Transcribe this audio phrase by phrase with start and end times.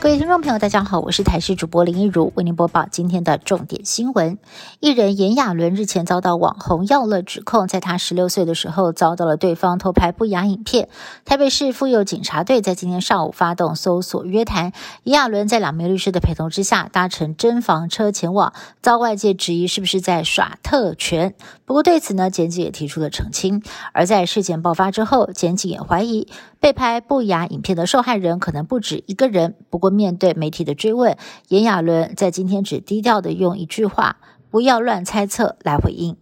[0.00, 4.38] 各位听众朋友，大家好，我是台视主播林一如，为您播报今天的重点新闻。
[4.80, 10.88] 艺人炎亚纶日前遭到网红耀乐指控，在他十六岁的时候遭到了对方偷拍不雅影片。
[11.26, 21.34] 台北市妇幼警察队在今天上午发动搜索约谈，炎亚纶在两名律师的陪同之下搭乘侦房车前往，遭外界质疑是不是在耍特权。
[21.66, 23.62] 不过对此呢，检警也提出了澄清。
[23.92, 26.26] 而在事件爆发之后，检警也怀疑
[26.60, 29.56] 被拍不雅影片的受害人可能不止一个人。
[29.70, 31.16] 不过面对媒体的追问，
[31.48, 34.18] 炎亚纶在今天只低调的用一句话
[34.50, 36.16] “不要乱猜测”来回应。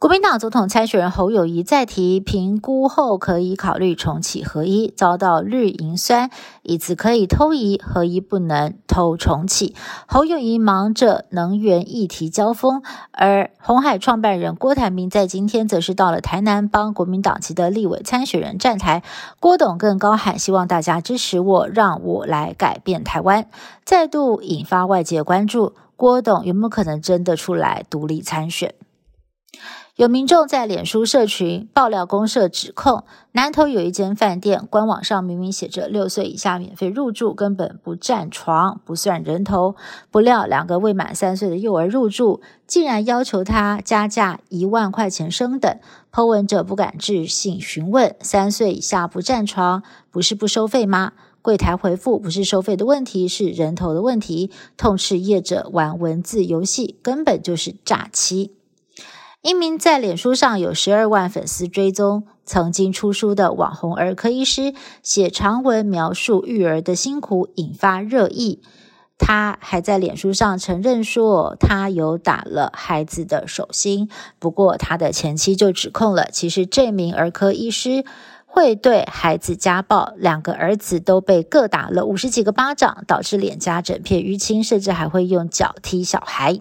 [0.00, 6.30] 国民党总统参选人侯友谊再提评估后可以考虑重启合一，遭到绿营酸，
[6.62, 9.76] 以此可以偷移合一，不能偷重启。
[10.06, 12.82] 侯友谊忙着能源议题交锋，
[13.12, 19.02] 而红海创办人郭台铭在今天则是到了台南帮国民党籍的立委参选人站台。
[19.38, 23.50] 郭董更高喊希望大家支持我，让我来改变台湾，
[23.84, 25.74] 再度引发外界关注。
[25.94, 28.72] 郭董有没有可能真的出来独立参选？
[29.96, 39.74] 有民众在脸书社群爆料公社指控，南投有一间饭店官网上明明写着六岁以下免费入住，根本不占床，不算人头。
[40.10, 45.78] 不料两个未满三岁的幼儿入住，竟然要求他加价一万块钱升等。
[46.10, 51.12] 抛文者不敢置信询问：三岁以下不占床，不是不收费吗？
[51.42, 54.50] 柜台回复：不是收费的问题，是人头的问题。
[54.76, 58.52] 痛斥业者玩文字游戏，根本就是诈欺。
[59.42, 68.60] 一名在脸书上有十二万粉丝追踪、曾经出书的网红儿科医师，写长文描述育儿的辛苦，引发热议。
[69.16, 74.10] 他还在脸书上承认说，他有打了孩子的手心。
[74.38, 78.04] 不过，他的前妻就指控了，其实这名儿科医师。
[78.52, 86.60] 会对孩子家暴，两个儿子都被各打了五十几个巴掌，导致脸颊整片淤青，甚至还会用脚踢小孩。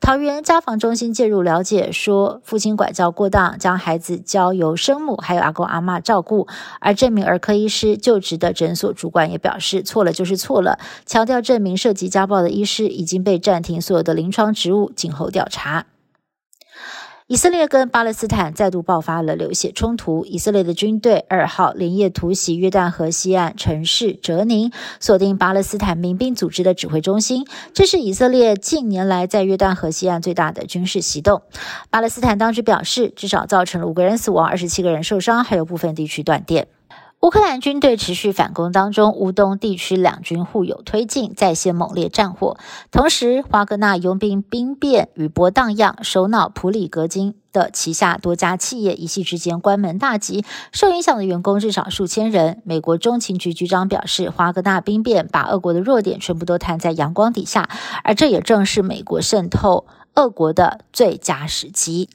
[0.00, 6.46] 桃园家访中心介入了解，说父亲管教过当，将孩子交由生母还有阿公阿妈照顾。
[6.78, 15.86] 而这名儿科医师就职的诊所主管也表示，错了就是错了，强调这名涉及家暴的医师已经被暂停所有的临床职务，静候调查。
[17.26, 20.26] 以色列跟巴勒斯坦再度爆发了流血冲突。
[20.26, 24.70] 以色列的军队二号连夜突袭约旦河西岸城市哲宁，
[25.00, 27.46] 锁定巴勒斯坦民兵组织的指挥中心。
[27.72, 31.40] 这是以色列近年来在约旦河西岸最大的军事行动。
[31.88, 36.68] 巴勒斯坦当局表示，至少造成了五个人死亡，二十七个人受伤，还有部分地区断电。
[37.24, 42.58] 乌克兰军队持续反攻当中，乌东地区两军互有推进，再现猛烈战火。
[42.90, 52.60] 同时，华格纳佣兵兵变与波荡漾，首脑普里格金的旗下多家企业一夕之间关门大吉，受影响的员工至少数千人。
[52.62, 57.70] 美国中情局局长表示，华格纳兵变把俄国的弱点全部都摊在阳光底下，
[58.02, 59.86] 而这也正是美国渗透
[60.16, 62.10] 俄国的最佳时机。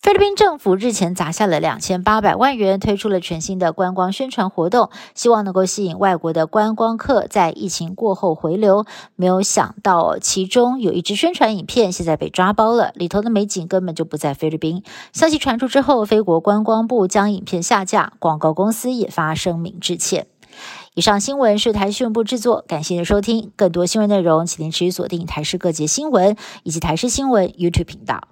[0.00, 8.86] 菲律宾政府日前砸下了两千八百万元，推出了全新的观光宣传活动，希望能够吸引外国的观光客在疫情过后回流。
[9.16, 14.84] 没有想到，其中有一支宣传影片现在被抓包了，里头的美景根本就不在菲律宾。
[15.12, 20.28] 消息传出之后，菲国观光部将影片下架，广告公司也发声明致歉。
[20.94, 23.50] 以上新闻是台新闻部制作，感谢您的收听。
[23.56, 28.28] 更多新闻内容，请您持续锁定台视各节新闻以及台视新闻 YouTube 频道。